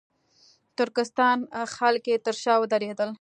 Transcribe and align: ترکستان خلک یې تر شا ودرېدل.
ترکستان 0.77 1.37
خلک 1.75 2.03
یې 2.11 2.17
تر 2.25 2.35
شا 2.43 2.53
ودرېدل. 2.59 3.09